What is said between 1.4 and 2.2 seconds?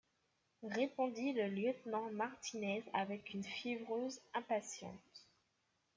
lieutenant